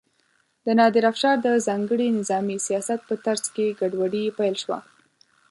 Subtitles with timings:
[0.65, 4.79] د نادر افشار د ځانګړي نظامي سیاست په ترڅ کې ګډوډي پیل شوه.